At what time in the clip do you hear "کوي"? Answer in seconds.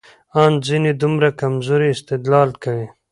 2.63-2.87